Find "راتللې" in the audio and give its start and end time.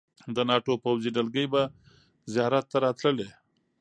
2.85-3.29